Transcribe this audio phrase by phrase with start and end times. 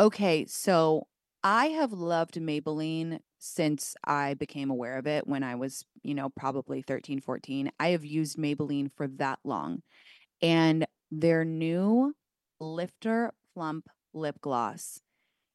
[0.00, 1.06] Okay, so
[1.42, 6.30] I have loved Maybelline since I became aware of it when I was, you know,
[6.30, 7.70] probably 13, 14.
[7.78, 9.82] I have used Maybelline for that long.
[10.42, 12.14] And their new
[12.60, 15.00] Lifter Plump lip gloss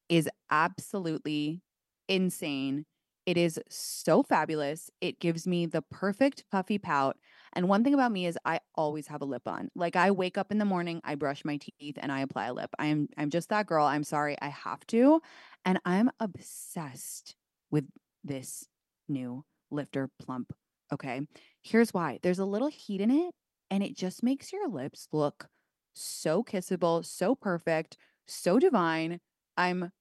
[0.10, 1.62] is absolutely
[2.08, 2.86] insane.
[3.26, 4.90] It is so fabulous.
[5.02, 7.18] It gives me the perfect puffy pout.
[7.54, 9.70] And one thing about me is I always have a lip on.
[9.75, 12.54] Like I wake up in the morning, I brush my teeth and I apply a
[12.54, 12.70] lip.
[12.77, 13.86] I am I'm just that girl.
[13.86, 15.21] I'm sorry, I have to.
[15.65, 17.36] And I'm obsessed
[17.71, 17.86] with
[18.24, 18.68] this
[19.07, 20.54] new lifter plump.
[20.91, 21.21] Okay.
[21.61, 22.19] Here's why.
[22.21, 23.33] There's a little heat in it
[23.69, 25.47] and it just makes your lips look
[25.93, 29.19] so kissable, so perfect, so divine.
[29.57, 29.91] I'm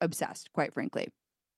[0.00, 1.08] obsessed, quite frankly.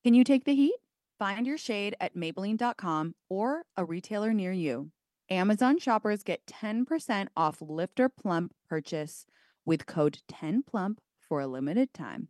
[0.05, 0.77] Can you take the heat?
[1.19, 4.91] Find your shade at Maybelline.com or a retailer near you.
[5.33, 9.25] Amazon shoppers get 10% off Lifter Plump purchase
[9.65, 12.29] with code 10PLUMP for a limited time.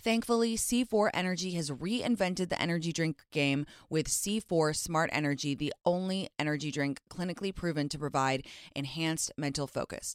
[0.00, 6.28] Thankfully, C4 Energy has reinvented the energy drink game with C4 Smart Energy, the only
[6.38, 8.46] energy drink clinically proven to provide
[8.76, 10.14] enhanced mental focus.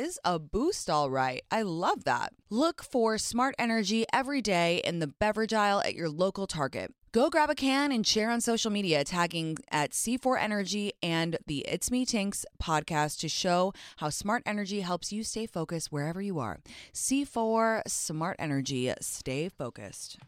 [0.00, 1.42] is a boost, all right.
[1.50, 2.32] I love that.
[2.48, 6.94] Look for smart energy every day in the beverage aisle at your local Target.
[7.12, 11.58] Go grab a can and share on social media, tagging at C4 Energy and the
[11.68, 16.38] It's Me Tinx podcast to show how smart energy helps you stay focused wherever you
[16.38, 16.60] are.
[16.94, 20.18] C4 Smart Energy, stay focused.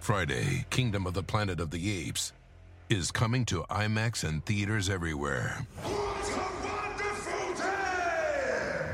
[0.00, 2.32] Friday, Kingdom of the Planet of the Apes
[2.88, 5.66] is coming to IMAX and theaters everywhere.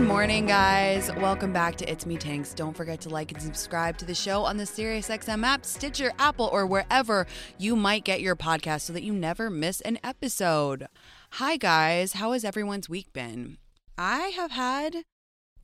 [0.00, 1.12] Good morning, guys.
[1.16, 2.54] Welcome back to It's Me Tinx.
[2.54, 6.48] Don't forget to like and subscribe to the show on the SiriusXM app, Stitcher, Apple,
[6.50, 7.26] or wherever
[7.58, 10.88] you might get your podcast so that you never miss an episode.
[11.32, 12.14] Hi, guys.
[12.14, 13.58] How has everyone's week been?
[13.98, 15.04] I have had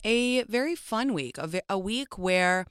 [0.03, 2.67] a very fun week, a, a week where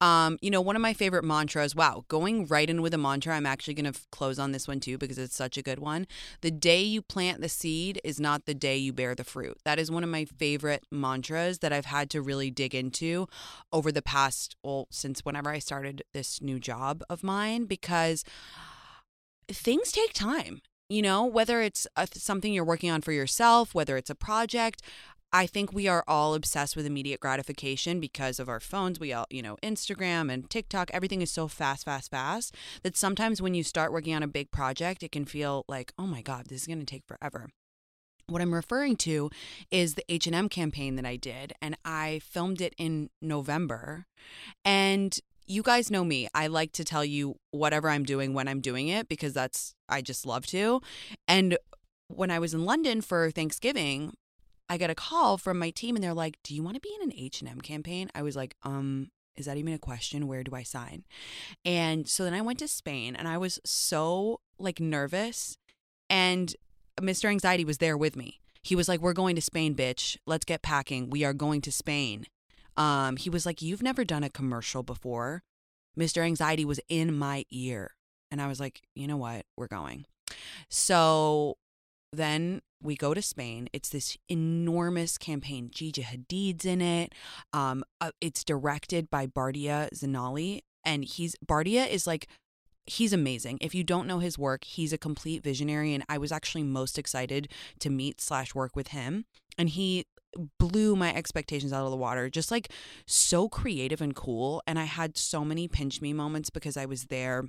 [0.00, 3.34] um, you know, one of my favorite mantras, wow, going right in with a mantra.
[3.34, 6.06] I'm actually going to close on this one too because it's such a good one.
[6.40, 9.58] The day you plant the seed is not the day you bear the fruit.
[9.64, 13.26] That is one of my favorite mantras that I've had to really dig into
[13.72, 18.24] over the past, well, since whenever I started this new job of mine because
[19.48, 24.10] things take time you know whether it's something you're working on for yourself whether it's
[24.10, 24.82] a project
[25.32, 28.98] I think we are all obsessed with immediate gratification because of our phones.
[28.98, 33.42] We all, you know, Instagram and TikTok, everything is so fast, fast, fast that sometimes
[33.42, 36.46] when you start working on a big project, it can feel like, oh my God,
[36.46, 37.50] this is going to take forever.
[38.26, 39.30] What I'm referring to
[39.70, 44.06] is the H&M campaign that I did and I filmed it in November.
[44.64, 46.28] And you guys know me.
[46.34, 50.02] I like to tell you whatever I'm doing when I'm doing it because that's I
[50.02, 50.80] just love to.
[51.26, 51.58] And
[52.08, 54.14] when I was in London for Thanksgiving,
[54.68, 56.94] I got a call from my team and they're like, "Do you want to be
[57.00, 60.26] in an H&M campaign?" I was like, "Um, is that even a question?
[60.26, 61.04] Where do I sign?"
[61.64, 65.56] And so then I went to Spain and I was so like nervous
[66.10, 66.54] and
[67.00, 67.28] Mr.
[67.28, 68.40] Anxiety was there with me.
[68.62, 70.16] He was like, "We're going to Spain, bitch.
[70.26, 71.10] Let's get packing.
[71.10, 72.26] We are going to Spain."
[72.76, 75.42] Um, he was like, "You've never done a commercial before."
[75.98, 76.22] Mr.
[76.22, 77.94] Anxiety was in my ear.
[78.30, 79.46] And I was like, "You know what?
[79.56, 80.04] We're going."
[80.68, 81.56] So
[82.12, 83.68] then we go to Spain.
[83.72, 85.70] It's this enormous campaign.
[85.72, 87.14] Gigi Hadid's in it.
[87.52, 92.28] Um, uh, it's directed by Bardia Zeinali, and he's Bardia is like
[92.86, 93.58] he's amazing.
[93.60, 96.98] If you don't know his work, he's a complete visionary, and I was actually most
[96.98, 97.48] excited
[97.80, 99.24] to meet slash work with him.
[99.58, 100.06] And he
[100.58, 102.30] blew my expectations out of the water.
[102.30, 102.72] Just like
[103.06, 104.62] so creative and cool.
[104.66, 107.44] And I had so many pinch me moments because I was there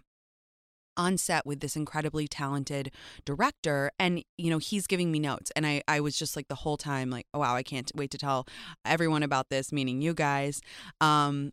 [0.99, 2.91] on set with this incredibly talented
[3.25, 6.55] director and you know he's giving me notes and I I was just like the
[6.55, 8.45] whole time like oh wow I can't wait to tell
[8.85, 10.61] everyone about this meaning you guys
[10.99, 11.51] um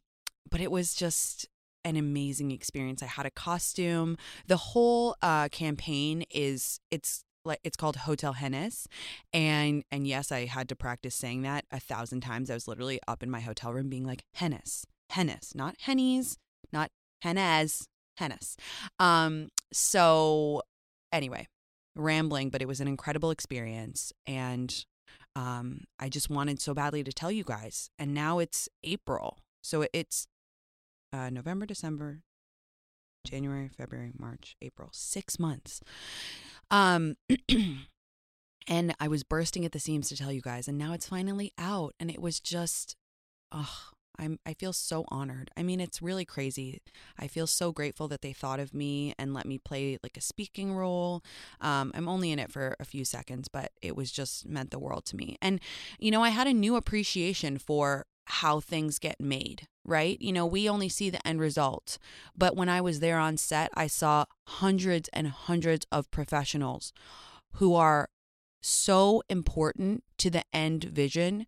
[0.50, 1.46] but it was just
[1.86, 3.00] an amazing experience.
[3.00, 4.18] I had a costume.
[4.48, 8.88] The whole uh, campaign is it's like it's called Hotel Hennes,
[9.32, 12.50] and and yes, I had to practice saying that a thousand times.
[12.50, 16.38] I was literally up in my hotel room being like Hennes, Hennes, not Hennies,
[16.72, 16.90] not
[17.22, 18.56] Hennes, Hennes.
[18.98, 20.62] Um, so
[21.12, 21.46] anyway,
[21.94, 24.84] rambling, but it was an incredible experience, and
[25.34, 27.90] um, I just wanted so badly to tell you guys.
[27.98, 30.26] And now it's April, so it's
[31.12, 32.22] uh, November, December,
[33.26, 35.80] January, February, March, April, six months.
[36.70, 37.16] Um,
[38.68, 41.52] and I was bursting at the seams to tell you guys, and now it's finally
[41.58, 42.96] out, and it was just,
[43.52, 45.50] oh, I'm I feel so honored.
[45.56, 46.80] I mean, it's really crazy.
[47.18, 50.20] I feel so grateful that they thought of me and let me play like a
[50.20, 51.22] speaking role.
[51.60, 54.78] Um, I'm only in it for a few seconds, but it was just meant the
[54.78, 55.36] world to me.
[55.40, 55.60] And
[55.98, 60.20] you know, I had a new appreciation for how things get made, right?
[60.20, 61.98] You know, we only see the end result.
[62.36, 66.92] But when I was there on set, I saw hundreds and hundreds of professionals
[67.52, 68.08] who are
[68.60, 71.46] so important to the end vision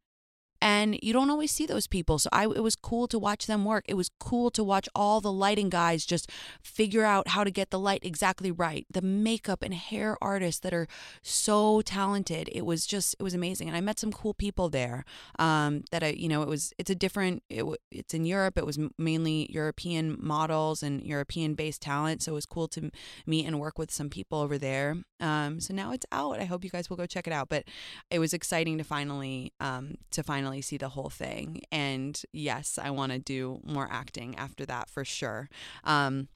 [0.60, 2.18] and you don't always see those people.
[2.18, 3.84] So i it was cool to watch them work.
[3.88, 6.30] It was cool to watch all the lighting guys just
[6.62, 8.86] figure out how to get the light exactly right.
[8.90, 10.88] The makeup and hair artists that are
[11.22, 12.48] so talented.
[12.52, 13.68] It was just it was amazing.
[13.68, 15.04] And i met some cool people there
[15.38, 18.58] um, that i you know it was it's a different it, it's in europe.
[18.58, 22.22] It was mainly european models and european based talent.
[22.22, 22.90] So it was cool to
[23.26, 24.96] meet and work with some people over there.
[25.20, 26.40] Um, so now it's out.
[26.40, 27.48] I hope you guys will go check it out.
[27.48, 27.64] But
[28.10, 31.60] it was exciting to finally um, to finally finally see the whole thing.
[31.70, 35.50] And yes, I want to do more acting after that for sure.
[35.84, 36.28] Um,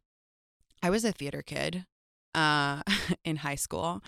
[0.83, 1.87] I was a theater kid
[2.35, 2.83] uh,
[3.25, 4.03] in high school,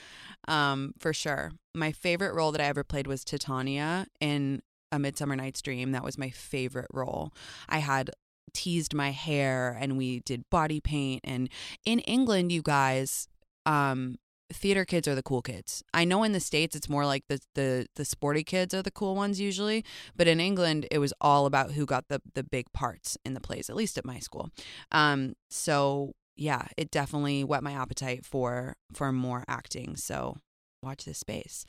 [0.47, 1.53] um, for sure.
[1.75, 4.61] My favorite role that I ever played was Titania in
[4.93, 5.93] A Midsummer Night's Dream.
[5.93, 7.33] That was my favorite role.
[7.67, 8.11] I had
[8.53, 11.23] teased my hair and we did body paint.
[11.25, 11.49] And
[11.87, 13.27] in England, you guys,
[13.65, 14.19] um,
[14.55, 15.83] theater kids are the cool kids.
[15.93, 18.91] I know in the states it's more like the the the sporty kids are the
[18.91, 19.85] cool ones usually,
[20.17, 23.41] but in England it was all about who got the the big parts in the
[23.41, 24.51] plays, at least at my school.
[24.93, 29.97] Um, so yeah, it definitely whet my appetite for for more acting.
[29.97, 30.39] So
[30.83, 31.65] watch this space.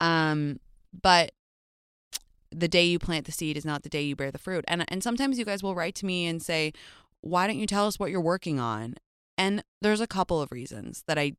[0.00, 0.60] Um,
[1.02, 1.32] but
[2.50, 4.64] the day you plant the seed is not the day you bear the fruit.
[4.68, 6.72] And and sometimes you guys will write to me and say,
[7.20, 8.94] "Why don't you tell us what you're working on?"
[9.38, 11.36] And there's a couple of reasons that I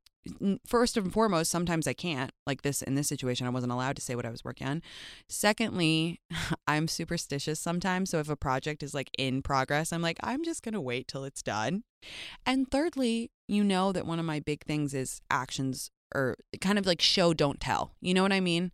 [0.66, 2.32] first and foremost, sometimes I can't.
[2.46, 4.82] Like this in this situation, I wasn't allowed to say what I was working on.
[5.28, 6.20] Secondly,
[6.68, 8.10] I'm superstitious sometimes.
[8.10, 11.08] So if a project is like in progress, I'm like, I'm just going to wait
[11.08, 11.84] till it's done.
[12.46, 16.86] And thirdly, you know that one of my big things is actions or kind of
[16.86, 17.94] like show, don't tell.
[18.02, 18.72] You know what I mean?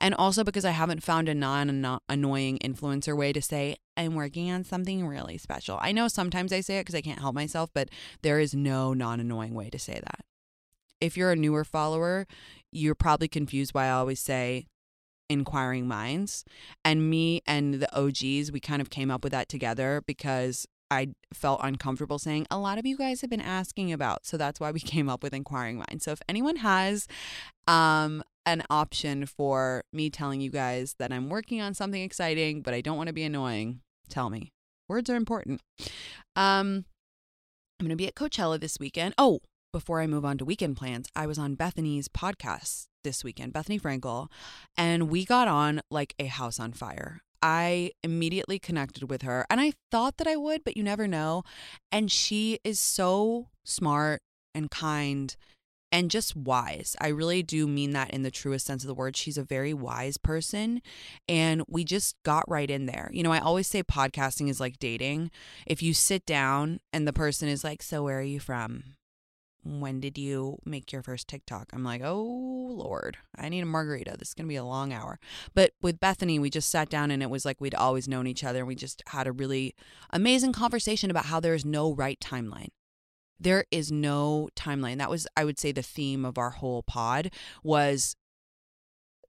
[0.00, 4.50] And also because I haven't found a non annoying influencer way to say, I'm working
[4.50, 5.78] on something really special.
[5.82, 7.90] I know sometimes I say it because I can't help myself, but
[8.22, 10.24] there is no non annoying way to say that
[11.00, 12.26] if you're a newer follower,
[12.72, 14.66] you're probably confused why I always say
[15.28, 16.44] inquiring minds.
[16.84, 21.08] And me and the OGs, we kind of came up with that together because I
[21.34, 24.24] felt uncomfortable saying a lot of you guys have been asking about.
[24.24, 26.04] So that's why we came up with inquiring minds.
[26.04, 27.06] So if anyone has
[27.66, 32.72] um an option for me telling you guys that I'm working on something exciting, but
[32.72, 34.52] I don't want to be annoying, tell me.
[34.88, 35.60] Words are important.
[36.36, 36.84] Um
[37.80, 39.14] I'm going to be at Coachella this weekend.
[39.18, 39.38] Oh,
[39.72, 43.80] before I move on to weekend plans, I was on Bethenny's podcast this weekend, Bethenny
[43.80, 44.28] Frankel,
[44.76, 47.20] and we got on like a house on fire.
[47.40, 51.44] I immediately connected with her and I thought that I would, but you never know.
[51.92, 54.22] And she is so smart
[54.54, 55.36] and kind
[55.90, 56.96] and just wise.
[57.00, 59.16] I really do mean that in the truest sense of the word.
[59.16, 60.82] She's a very wise person.
[61.28, 63.10] And we just got right in there.
[63.12, 65.30] You know, I always say podcasting is like dating.
[65.66, 68.84] If you sit down and the person is like, So, where are you from?
[69.64, 71.68] when did you make your first TikTok?
[71.72, 74.16] I'm like, oh Lord, I need a margarita.
[74.18, 75.18] This is going to be a long hour.
[75.54, 78.44] But with Bethenny, we just sat down and it was like we'd always known each
[78.44, 78.60] other.
[78.60, 79.74] And we just had a really
[80.10, 82.68] amazing conversation about how there is no right timeline.
[83.40, 84.98] There is no timeline.
[84.98, 87.30] That was, I would say, the theme of our whole pod
[87.62, 88.16] was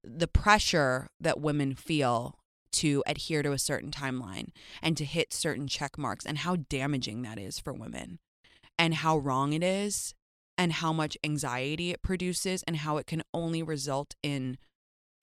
[0.04, 2.39] the pressure that women feel
[2.72, 4.50] to adhere to a certain timeline
[4.82, 8.20] and to hit certain check marks and how damaging that is for women
[8.78, 10.13] and how wrong it is
[10.58, 14.58] and how much anxiety it produces and how it can only result in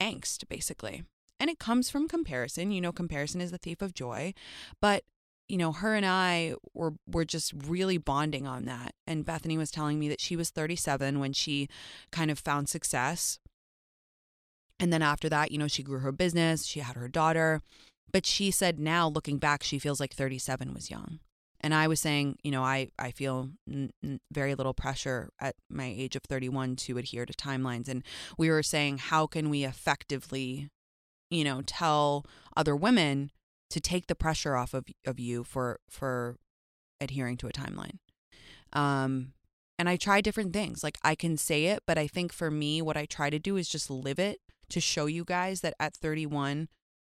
[0.00, 1.04] angst, basically.
[1.38, 2.70] And it comes from comparison.
[2.70, 4.32] You know, comparison is the thief of joy.
[4.80, 5.04] But
[5.48, 8.94] you know, her and I were were just really bonding on that.
[9.06, 11.68] And Bethenny was telling me that she was 37 when she
[12.10, 13.38] kind of found success.
[14.78, 17.62] And then after that, you know, she grew her business, she had her daughter,
[18.12, 21.20] but she said now looking back she feels like 37 was young
[21.60, 25.56] and I was saying, you know, I I feel n- n- very little pressure at
[25.68, 28.04] my age of 31 to adhere to timelines, and
[28.38, 30.70] we were saying, how can we effectively,
[31.30, 32.24] you know, tell
[32.56, 33.30] other women
[33.70, 36.36] to take the pressure off of of you for for
[37.00, 37.98] adhering to a timeline.
[38.72, 39.32] Um,
[39.78, 40.82] and I try different things.
[40.82, 43.56] Like I can say it, but I think for me, what I try to do
[43.56, 46.68] is just live it to show you guys that at 31,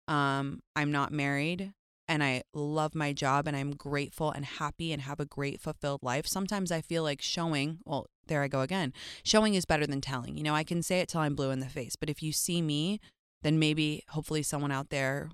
[0.08, 1.74] um, I'm not married
[2.08, 6.04] and I love my job and I'm grateful and happy and have a great fulfilled
[6.04, 6.28] life.
[6.28, 8.94] Sometimes I feel like showing, well, there I go again.
[9.24, 10.38] Showing is better than telling.
[10.38, 12.32] You know, I can say it till I'm blue in the face, but if you
[12.32, 13.00] see me,
[13.42, 15.30] then maybe hopefully someone out there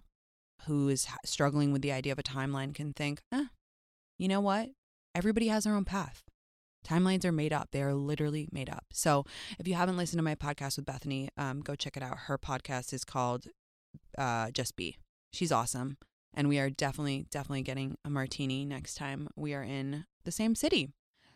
[0.65, 3.45] who is struggling with the idea of a timeline can think, eh,
[4.17, 4.69] you know what?
[5.15, 6.23] Everybody has their own path.
[6.85, 7.69] Timelines are made up.
[7.71, 8.85] They are literally made up.
[8.93, 9.25] So
[9.59, 12.17] if you haven't listened to my podcast with Bethenny, um, go check it out.
[12.17, 13.47] Her podcast is called
[14.17, 14.97] uh, Just B.
[15.33, 15.97] She's awesome.
[16.33, 20.55] And we are definitely, definitely getting a martini next time we are in the same
[20.55, 20.89] city.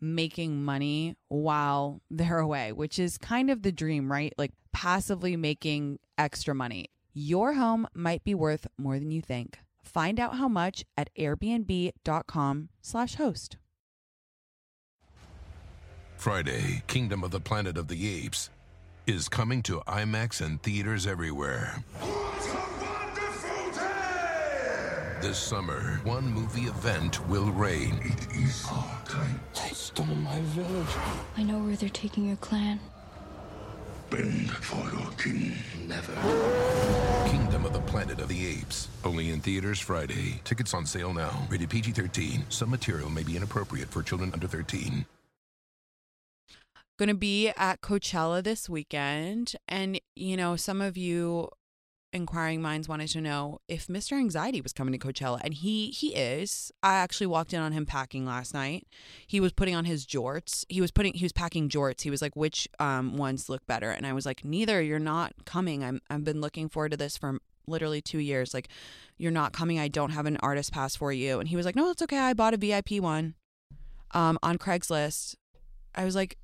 [0.00, 4.32] making money while they're away, which is kind of the dream, right?
[4.38, 6.86] Like passively making extra money.
[7.14, 9.58] Your home might be worth more than you think.
[9.82, 13.56] Find out how much at airbnb.com/host.
[16.16, 18.50] Friday, Kingdom of the Planet of the Apes
[19.06, 21.82] is coming to IMAX and theaters everywhere.
[25.20, 27.98] This summer, one movie event will reign.
[28.02, 29.40] It is our time.
[29.52, 30.94] They stole my village.
[31.36, 32.78] I know where they're taking your clan.
[34.10, 35.54] Bend for your king.
[35.88, 36.12] Never.
[37.28, 38.86] Kingdom of the Planet of the Apes.
[39.04, 40.40] Only in theaters Friday.
[40.44, 41.48] Tickets on sale now.
[41.50, 42.44] Rated PG 13.
[42.48, 45.04] Some material may be inappropriate for children under 13.
[46.96, 49.56] Going to be at Coachella this weekend.
[49.66, 51.50] And, you know, some of you
[52.12, 54.12] inquiring minds wanted to know if Mr.
[54.12, 56.72] Anxiety was coming to Coachella, and he he is.
[56.82, 58.86] I actually walked in on him packing last night.
[59.26, 60.64] He was putting on his jorts.
[60.68, 62.02] He was putting he was packing jorts.
[62.02, 64.80] He was like, "Which um ones look better?" And I was like, "Neither.
[64.80, 65.84] You're not coming.
[65.84, 68.54] I'm I've been looking forward to this for literally two years.
[68.54, 68.68] Like,
[69.18, 69.78] you're not coming.
[69.78, 72.18] I don't have an artist pass for you." And he was like, "No, it's okay.
[72.18, 73.34] I bought a VIP one,
[74.12, 75.34] um, on Craigslist."
[75.94, 76.38] I was like,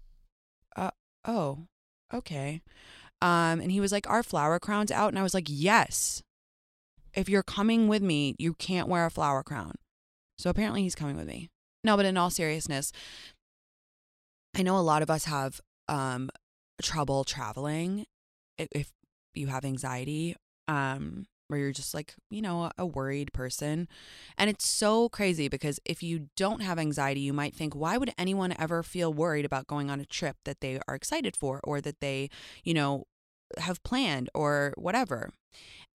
[0.76, 0.90] "Uh,
[1.24, 1.66] oh,
[2.12, 2.62] okay."
[3.24, 5.08] Um, and he was like, Are flower crowns out?
[5.08, 6.22] And I was like, Yes.
[7.14, 9.76] If you're coming with me, you can't wear a flower crown.
[10.36, 11.48] So apparently he's coming with me.
[11.82, 12.92] No, but in all seriousness,
[14.54, 16.28] I know a lot of us have um,
[16.82, 18.04] trouble traveling
[18.58, 18.90] if
[19.32, 20.36] you have anxiety.
[20.68, 23.86] Um, where you're just like, you know, a worried person.
[24.38, 28.12] And it's so crazy because if you don't have anxiety, you might think, why would
[28.16, 31.82] anyone ever feel worried about going on a trip that they are excited for or
[31.82, 32.30] that they,
[32.62, 33.04] you know,
[33.58, 35.30] have planned or whatever.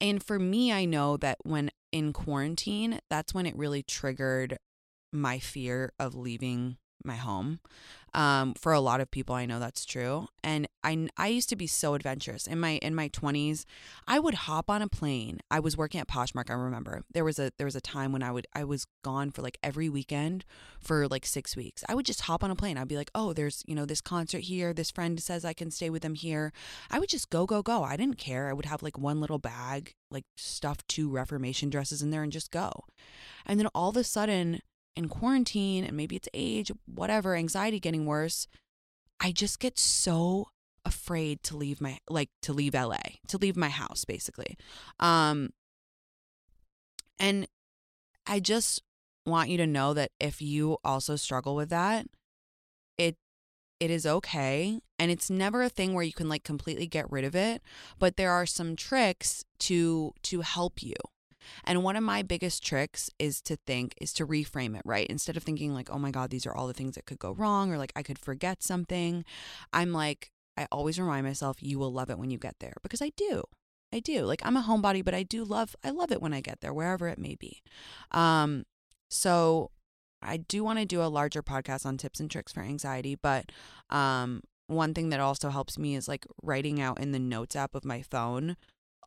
[0.02, 4.58] And for me, I know that when in quarantine, that's when it really triggered
[5.12, 7.60] my fear of leaving my home.
[8.14, 10.28] Um, for a lot of people, I know that's true.
[10.44, 13.66] And I, I used to be so adventurous in my in my twenties.
[14.08, 15.42] I would hop on a plane.
[15.52, 16.50] I was working at Poshmark.
[16.50, 19.30] I remember there was a there was a time when I would I was gone
[19.30, 20.44] for like every weekend
[20.80, 21.84] for like six weeks.
[21.88, 22.78] I would just hop on a plane.
[22.78, 24.74] I'd be like, oh, there's you know this concert here.
[24.74, 26.52] This friend says I can stay with them here.
[26.90, 27.84] I would just go go go.
[27.84, 28.50] I didn't care.
[28.50, 32.32] I would have like one little bag, like stuffed two Reformation dresses in there, and
[32.32, 32.86] just go.
[33.46, 34.62] And then all of a sudden
[34.96, 38.48] in quarantine and maybe it's age, whatever, anxiety getting worse,
[39.20, 40.48] I just get so
[40.86, 44.58] afraid to leave my like to leave LA, to leave my house basically.
[45.00, 45.50] Um
[47.20, 47.48] and
[48.26, 48.82] I just
[49.26, 52.08] want you to know that if you also struggle with that,
[52.98, 53.18] it
[53.80, 57.24] it is okay and it's never a thing where you can like completely get rid
[57.24, 57.62] of it,
[57.98, 60.96] but there are some tricks to to help you.
[61.64, 65.08] And one of my biggest tricks is to think, is to reframe it, right?
[65.08, 67.32] Instead of thinking like, oh my God, these are all the things that could go
[67.32, 69.26] wrong, or like I could forget something,
[69.74, 73.02] I'm like, I always remind myself, you will love it when you get there because
[73.02, 73.44] I do.
[73.92, 74.26] I do.
[74.26, 76.74] Like I'm a homebody, but I do love, I love it when I get there,
[76.74, 77.62] wherever it may be.
[78.12, 78.66] Um,
[79.10, 79.72] so
[80.22, 83.52] I do want to do a larger podcast on tips and tricks for anxiety, but
[83.90, 87.74] um, one thing that also helps me is like writing out in the notes app
[87.74, 88.56] of my phone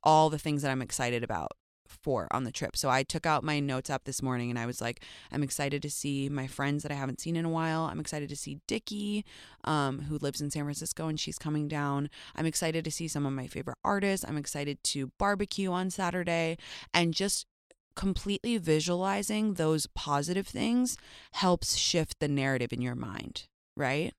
[0.03, 1.53] all the things that I'm excited about
[2.01, 2.77] for on the trip.
[2.77, 5.83] So I took out my notes app this morning and I was like, I'm excited
[5.83, 7.85] to see my friends that I haven't seen in a while.
[7.85, 9.25] I'm excited to see Dickie,
[9.65, 12.11] um, who lives in San Francisco and she's coming down.
[12.35, 14.25] I'm excited to see some of my favorite artists.
[14.29, 16.59] I'm excited to barbecue on Saturday
[16.93, 17.47] and just
[17.95, 20.97] completely visualizing those positive things
[21.33, 23.47] helps shift the narrative in your mind,
[23.77, 24.15] right?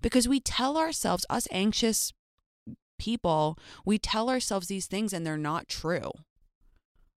[0.00, 2.12] Because we tell ourselves, us anxious
[2.98, 6.10] people, we tell ourselves these things and they're not true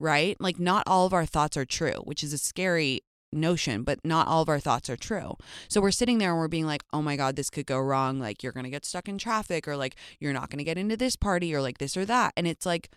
[0.01, 0.37] right?
[0.41, 3.03] Like, not all of our thoughts are true, which is a scary
[3.33, 5.37] notion, but not all of our thoughts are true.
[5.69, 8.19] So we're sitting there and we're being like, oh my God, this could go wrong.
[8.19, 10.79] Like, you're going to get stuck in traffic, or like, you're not going to get
[10.79, 12.33] into this party, or like this or that.
[12.37, 12.91] And it's like,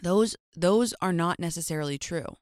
[0.00, 2.36] those those are not necessarily true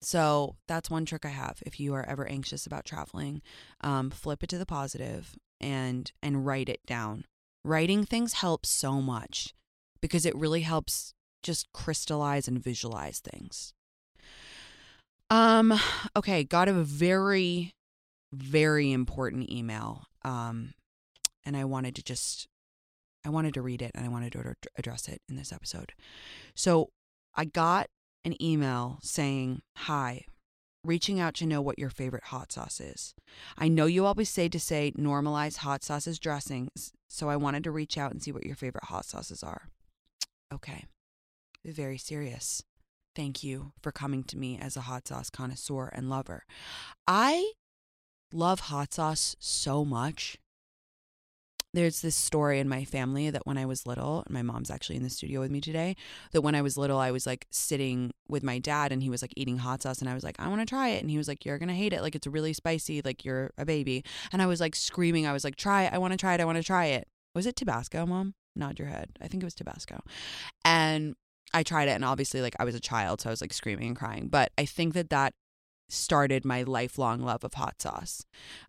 [0.00, 3.42] so that's one trick i have if you are ever anxious about traveling
[3.80, 7.24] um, flip it to the positive and and write it down
[7.64, 9.54] writing things helps so much
[10.00, 11.14] because it really helps
[11.44, 13.72] just crystallize and visualize things.
[15.30, 15.78] Um
[16.16, 17.74] okay, got a very
[18.32, 20.06] very important email.
[20.22, 20.74] Um
[21.44, 22.48] and I wanted to just
[23.24, 25.92] I wanted to read it and I wanted to address it in this episode.
[26.54, 26.90] So,
[27.34, 27.88] I got
[28.24, 30.26] an email saying, "Hi,
[30.84, 33.14] reaching out to know what your favorite hot sauce is.
[33.56, 37.70] I know you always say to say normalize hot sauces dressings, so I wanted to
[37.70, 39.70] reach out and see what your favorite hot sauces are."
[40.52, 40.84] Okay
[41.72, 42.62] very serious.
[43.14, 46.44] Thank you for coming to me as a hot sauce connoisseur and lover.
[47.06, 47.52] I
[48.32, 50.38] love hot sauce so much.
[51.72, 54.94] There's this story in my family that when I was little, and my mom's actually
[54.94, 55.96] in the studio with me today,
[56.30, 59.22] that when I was little, I was like sitting with my dad and he was
[59.22, 61.02] like eating hot sauce and I was like, I want to try it.
[61.02, 62.02] And he was like, You're going to hate it.
[62.02, 63.02] Like it's really spicy.
[63.04, 64.04] Like you're a baby.
[64.32, 65.26] And I was like screaming.
[65.26, 65.92] I was like, Try it.
[65.92, 66.40] I want to try it.
[66.40, 67.08] I want to try it.
[67.34, 68.34] Was it Tabasco, mom?
[68.54, 69.10] Nod your head.
[69.20, 70.00] I think it was Tabasco.
[70.64, 71.16] And
[71.52, 73.88] I tried it and obviously like I was a child so I was like screaming
[73.88, 75.34] and crying but I think that that
[75.88, 78.24] started my lifelong love of hot sauce.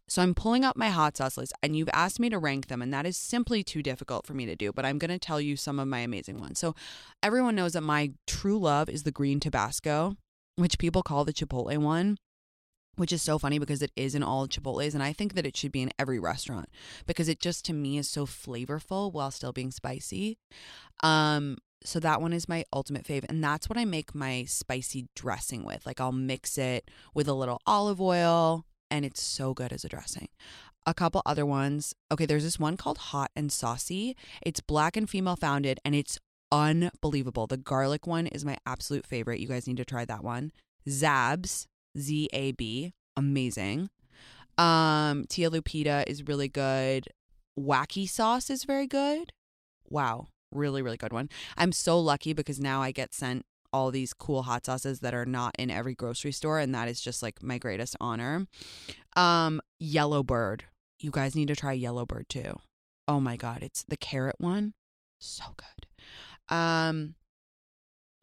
[0.08, 2.82] So I'm pulling up my hot sauce list and you've asked me to rank them
[2.82, 5.42] and that is simply too difficult for me to do, but I'm going to tell
[5.42, 6.60] you some of my amazing ones.
[6.60, 6.76] So
[7.24, 10.18] everyone knows that my true love is the green Tabasco,
[10.56, 12.18] which people call the Chipotle one.
[12.98, 15.58] Which is so funny because it is in all Chipotles, and I think that it
[15.58, 16.70] should be in every restaurant
[17.06, 20.38] because it just to me is so flavorful while still being spicy.
[21.04, 23.26] Um, so that one is my ultimate fave.
[23.30, 25.86] And that's what I make my spicy dressing with.
[25.86, 29.90] Like I'll mix it with a little olive oil and it's so good as a
[29.90, 30.30] dressing.
[30.86, 31.94] A couple other ones.
[32.12, 34.16] Okay, there's this one called Hot and Saucy.
[34.42, 36.20] It's black and female founded and it's
[36.52, 37.48] unbelievable.
[37.48, 39.40] The garlic one is my absolute favorite.
[39.40, 40.52] You guys need to try that one.
[40.88, 41.66] Zabs,
[41.98, 43.90] Z A B, amazing.
[44.58, 47.08] Um, Tia Lupita is really good.
[47.60, 49.32] Wacky sauce is very good.
[49.90, 51.30] Wow, really, really good one.
[51.58, 55.26] I'm so lucky because now I get sent all these cool hot sauces that are
[55.26, 58.48] not in every grocery store, and that is just like my greatest honor.
[59.16, 60.64] Um, Yellowbird.
[61.00, 62.56] You guys need to try Yellowbird too.
[63.08, 64.74] Oh my god, it's the carrot one.
[65.20, 66.56] So good.
[66.56, 67.16] Um,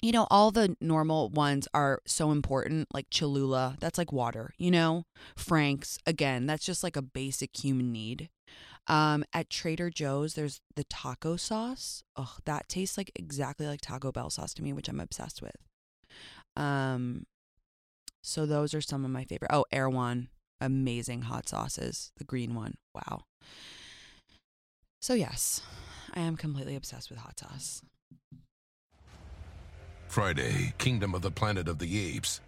[0.01, 4.71] you know, all the normal ones are so important, like Cholula, that's like water, you
[4.71, 5.05] know?
[5.37, 8.29] Frank's, again, that's just like a basic human need.
[8.89, 12.03] Um, at Trader Joe's, there's the taco sauce.
[12.17, 15.57] Oh, that tastes like exactly like Taco Bell sauce to me, which I'm obsessed with.
[16.57, 17.25] Um,
[18.23, 19.51] so those are some of my favorite.
[19.53, 20.29] Oh, Erewhon,
[20.61, 22.13] amazing hot sauces.
[22.19, 23.23] The green one, wow.
[25.01, 25.61] So yes,
[26.15, 27.83] I am completely obsessed with hot sauce.
[30.09, 32.41] Friday, Kingdom of the Planet of the Apes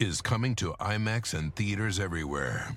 [0.00, 2.76] is coming to IMAX and theaters everywhere.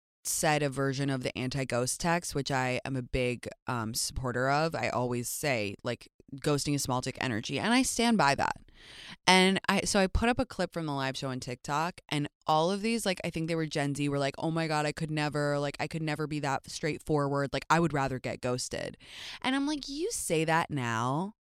[0.23, 4.75] said a version of the anti-ghost text which i am a big um, supporter of
[4.75, 8.55] i always say like ghosting is small dick energy and i stand by that.
[9.27, 12.27] And i so i put up a clip from the live show on tiktok and
[12.47, 14.85] all of these like i think they were gen z were like oh my god
[14.85, 18.41] i could never like i could never be that straightforward like i would rather get
[18.41, 18.97] ghosted.
[19.41, 21.35] And i'm like you say that now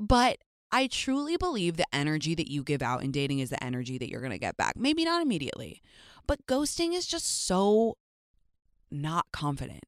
[0.00, 0.38] but
[0.70, 4.08] I truly believe the energy that you give out in dating is the energy that
[4.10, 4.76] you're going to get back.
[4.76, 5.82] Maybe not immediately,
[6.26, 7.96] but ghosting is just so
[8.90, 9.84] not confident.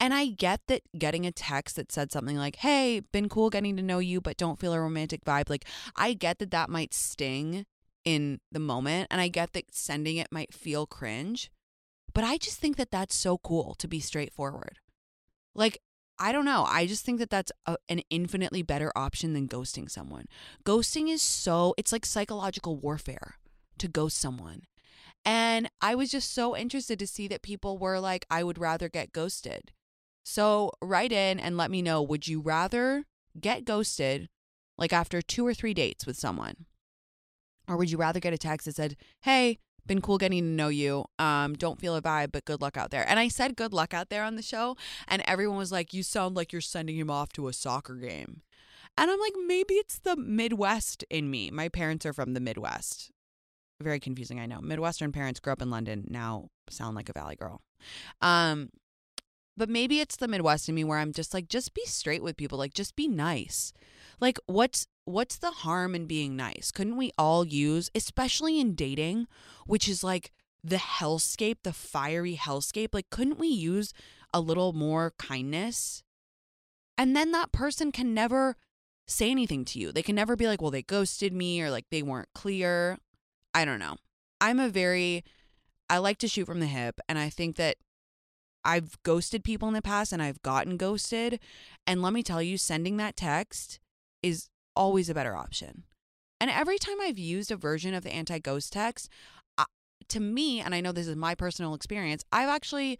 [0.00, 3.76] And I get that getting a text that said something like, hey, been cool getting
[3.76, 5.48] to know you, but don't feel a romantic vibe.
[5.48, 7.64] Like, I get that that might sting
[8.04, 9.06] in the moment.
[9.10, 11.50] And I get that sending it might feel cringe,
[12.12, 14.78] but I just think that that's so cool to be straightforward.
[15.54, 15.80] Like,
[16.18, 16.64] I don't know.
[16.68, 20.26] I just think that that's a, an infinitely better option than ghosting someone.
[20.64, 23.36] Ghosting is so, it's like psychological warfare
[23.78, 24.62] to ghost someone.
[25.24, 28.88] And I was just so interested to see that people were like, I would rather
[28.88, 29.72] get ghosted.
[30.22, 33.04] So write in and let me know would you rather
[33.38, 34.28] get ghosted
[34.78, 36.66] like after two or three dates with someone?
[37.66, 40.68] Or would you rather get a text that said, Hey, been cool getting to know
[40.68, 41.04] you.
[41.18, 43.08] Um, don't feel a vibe, but good luck out there.
[43.08, 44.76] And I said good luck out there on the show,
[45.08, 48.42] and everyone was like, You sound like you're sending him off to a soccer game.
[48.96, 51.50] And I'm like, maybe it's the Midwest in me.
[51.50, 53.10] My parents are from the Midwest.
[53.80, 54.60] Very confusing, I know.
[54.60, 57.60] Midwestern parents grew up in London, now sound like a Valley girl.
[58.20, 58.70] Um,
[59.56, 62.36] but maybe it's the Midwest in me where I'm just like, just be straight with
[62.36, 62.56] people.
[62.56, 63.72] Like, just be nice.
[64.20, 66.70] Like, what's what's the harm in being nice?
[66.70, 69.26] Couldn't we all use, especially in dating,
[69.66, 70.30] which is like
[70.62, 73.92] the hellscape, the fiery hellscape, like couldn't we use
[74.32, 76.02] a little more kindness?
[76.96, 78.56] And then that person can never
[79.06, 79.92] say anything to you.
[79.92, 82.98] They can never be like, well, they ghosted me or like they weren't clear.
[83.52, 83.96] I don't know.
[84.40, 85.24] I'm a very,
[85.90, 87.00] I like to shoot from the hip.
[87.08, 87.76] And I think that
[88.64, 91.40] I've ghosted people in the past and I've gotten ghosted.
[91.86, 93.78] And let me tell you, sending that text
[94.24, 95.84] is always a better option.
[96.40, 99.08] And every time I've used a version of the anti ghost text,
[100.08, 102.98] to me, and I know this is my personal experience, I've actually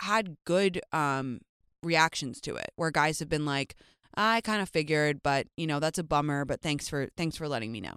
[0.00, 1.40] had good um,
[1.82, 3.76] reactions to it where guys have been like,
[4.16, 7.48] I kind of figured, but you know, that's a bummer, but thanks for thanks for
[7.48, 7.96] letting me know.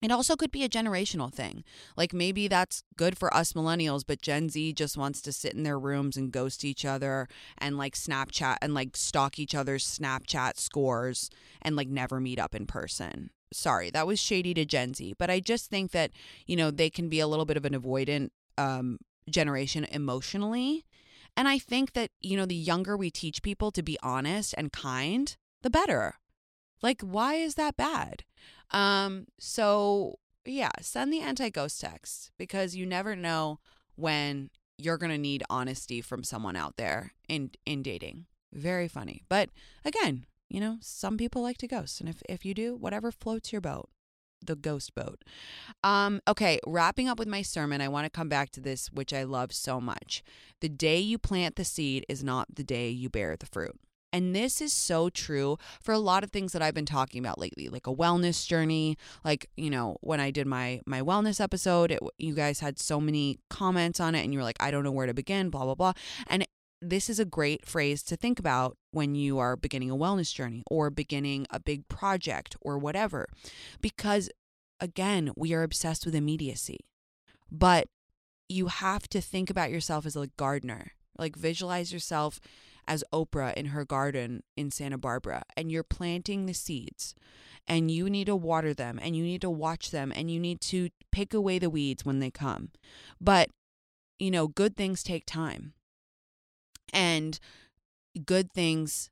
[0.00, 1.64] It also could be a generational thing.
[1.96, 5.64] Like maybe that's good for us millennials, but Gen Z just wants to sit in
[5.64, 10.58] their rooms and ghost each other and like Snapchat and like stalk each other's Snapchat
[10.58, 11.30] scores
[11.60, 13.30] and like never meet up in person.
[13.52, 16.12] Sorry, that was shady to Gen Z, but I just think that,
[16.46, 20.84] you know, they can be a little bit of an avoidant um, generation emotionally.
[21.36, 24.72] And I think that, you know, the younger we teach people to be honest and
[24.72, 26.14] kind, the better.
[26.82, 28.24] Like, why is that bad?
[28.70, 33.60] Um, so yeah, send the anti-ghost text because you never know
[33.96, 38.26] when you're to need honesty from someone out there in in dating.
[38.52, 39.22] Very funny.
[39.28, 39.50] But
[39.84, 43.52] again, you know, some people like to ghost and if if you do, whatever floats
[43.52, 43.90] your boat
[44.44, 45.24] the ghost boat.
[45.82, 49.12] Um, okay, wrapping up with my sermon, I want to come back to this, which
[49.12, 50.22] I love so much.
[50.60, 53.78] The day you plant the seed is not the day you bear the fruit.
[54.12, 57.38] And this is so true for a lot of things that I've been talking about
[57.38, 58.96] lately, like a wellness journey.
[59.24, 63.00] Like, you know, when I did my my wellness episode, it, you guys had so
[63.00, 65.64] many comments on it and you were like, I don't know where to begin, blah
[65.64, 65.92] blah blah.
[66.26, 66.46] And
[66.80, 70.62] this is a great phrase to think about when you are beginning a wellness journey
[70.70, 73.26] or beginning a big project or whatever.
[73.80, 74.30] Because
[74.80, 76.78] again, we are obsessed with immediacy.
[77.50, 77.88] But
[78.48, 80.92] you have to think about yourself as a gardener.
[81.18, 82.40] Like visualize yourself
[82.88, 87.14] as Oprah in her garden in Santa Barbara, and you're planting the seeds,
[87.66, 90.60] and you need to water them, and you need to watch them, and you need
[90.62, 92.70] to pick away the weeds when they come.
[93.20, 93.50] But,
[94.18, 95.74] you know, good things take time.
[96.92, 97.38] And
[98.24, 99.10] good things,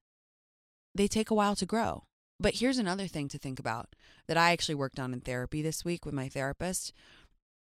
[0.95, 2.05] they take a while to grow.
[2.41, 3.95] But here's another thing to think about
[4.27, 6.93] that I actually worked on in therapy this week with my therapist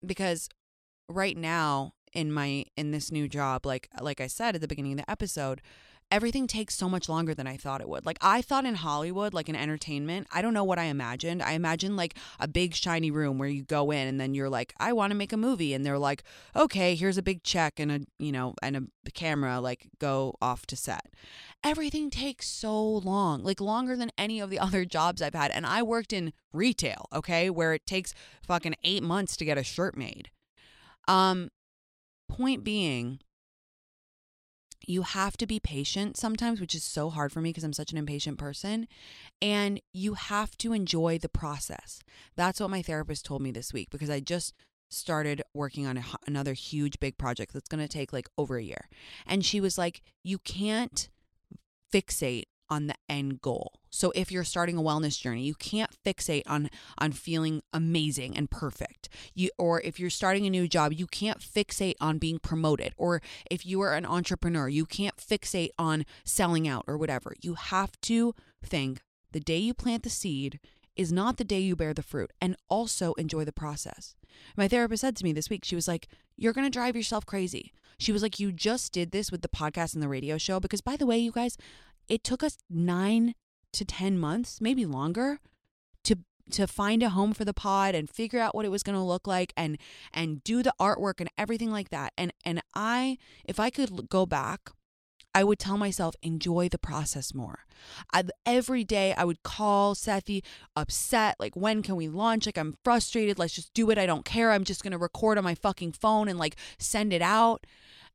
[0.05, 0.49] because
[1.09, 4.93] right now in my in this new job like like I said at the beginning
[4.93, 5.61] of the episode
[6.11, 8.07] everything takes so much longer than I thought it would.
[8.07, 11.43] Like I thought in Hollywood, like in entertainment, I don't know what I imagined.
[11.43, 14.73] I imagined like a big shiny room where you go in and then you're like,
[14.79, 16.23] I want to make a movie and they're like,
[16.55, 20.67] "Okay, here's a big check and a, you know, and a camera, like go off
[20.67, 21.07] to set."
[21.65, 25.51] Everything takes so long, like longer than any of the other jobs I've had.
[25.51, 29.65] And I worked in retail, okay, where it takes fucking 8 months to get a
[29.65, 30.31] shirt made.
[31.09, 31.51] Um
[32.29, 33.21] point being,
[34.87, 37.93] you have to be patient sometimes, which is so hard for me because I'm such
[37.93, 38.87] an impatient person.
[39.43, 42.01] And you have to enjoy the process.
[42.37, 44.55] That's what my therapist told me this week because I just
[44.89, 48.63] started working on a, another huge big project that's going to take like over a
[48.63, 48.89] year.
[49.27, 51.09] And she was like, You can't
[51.93, 53.81] fixate on the end goal.
[53.91, 58.51] So if you're starting a wellness journey, you can't fixate on on feeling amazing and
[58.51, 59.09] perfect.
[59.35, 62.93] You or if you're starting a new job, you can't fixate on being promoted.
[62.97, 67.35] Or if you are an entrepreneur, you can't fixate on selling out or whatever.
[67.41, 69.01] You have to think
[69.33, 70.61] the day you plant the seed
[70.97, 74.15] is not the day you bear the fruit and also enjoy the process.
[74.57, 77.27] My therapist said to me this week, she was like, You're going to drive yourself
[77.27, 77.73] crazy.
[77.99, 80.61] She was like, You just did this with the podcast and the radio show.
[80.61, 81.57] Because, by the way, you guys,
[82.09, 83.35] it took us nine
[83.73, 85.41] to 10 months, maybe longer,
[86.05, 86.17] to
[86.53, 89.03] to find a home for the pod and figure out what it was going to
[89.03, 89.79] look like and
[90.15, 92.13] and do the artwork and everything like that.
[92.17, 94.71] And and I if I could go back
[95.37, 97.67] I would tell myself, enjoy the process more.
[98.11, 100.43] I, every day I would call Sethi
[100.75, 102.47] upset, like, when can we launch?
[102.47, 103.39] Like, I'm frustrated.
[103.39, 103.99] Let's just do it.
[103.99, 104.51] I don't care.
[104.51, 107.67] I'm just going to record on my fucking phone and like send it out.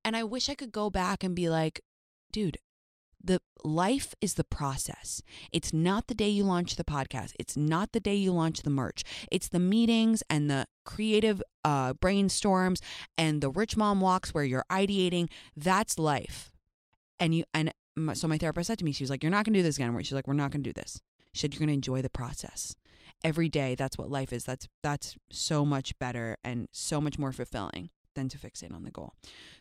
[0.04, 1.82] And I wish I could go back and be like,
[2.32, 2.58] dude,
[3.24, 5.22] the life is the process.
[5.52, 7.34] It's not the day you launch the podcast.
[7.40, 9.04] It's not the day you launch the merch.
[9.32, 12.82] It's the meetings and the creative uh, brainstorms
[13.18, 15.30] and the rich mom walks where you're ideating.
[15.56, 16.52] That's life
[17.22, 19.46] and you and my, so my therapist said to me, she was like, "You're not
[19.46, 21.00] going to do this again." She's like, "We're not going to do this."
[21.34, 22.76] She said, "You're going to enjoy the process
[23.24, 23.76] every day.
[23.76, 24.44] That's what life is.
[24.44, 28.92] That's that's so much better and so much more fulfilling than to fixate on the
[28.92, 29.14] goal."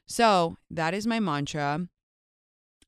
[0.06, 1.86] So that is my mantra.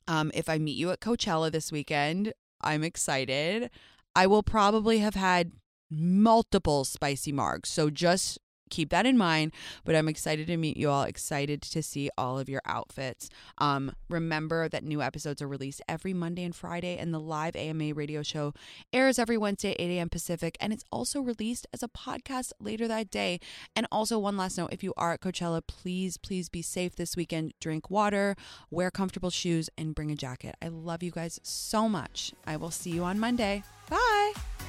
[0.08, 3.70] Um, if I meet you at Coachella this weekend, I'm excited.
[4.14, 5.52] I will probably have had
[5.90, 7.66] multiple spicy margs.
[7.66, 8.38] So just
[8.72, 9.52] keep that in mind.
[9.84, 13.28] But I'm excited to meet you all, excited to see all of your outfits.
[13.58, 17.94] Um, remember that new episodes are released every Monday and Friday, and the live AMA
[17.94, 18.54] radio show
[18.92, 20.08] airs every Wednesday at 8 a.m.
[20.08, 20.56] Pacific.
[20.60, 23.38] And it's also released as a podcast later that day.
[23.76, 27.16] And also, one last note if you are at Coachella, please, please be safe this
[27.16, 27.52] weekend.
[27.60, 28.34] Drink water,
[28.70, 30.56] wear comfortable shoes, and bring a jacket.
[30.62, 32.32] I love you guys so much.
[32.46, 33.62] I will see you on Monday.
[33.90, 34.61] Bye.